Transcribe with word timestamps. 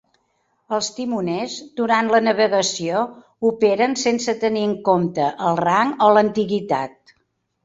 Els 0.75 0.87
timoners, 0.93 1.57
durant 1.81 2.09
la 2.15 2.21
navegació, 2.27 3.03
operen 3.51 3.93
sense 4.05 4.35
tenir 4.45 4.65
en 4.69 4.75
compte 4.89 5.29
el 5.51 5.61
rang 5.63 5.93
o 6.09 6.11
l'antiguitat. 6.17 7.15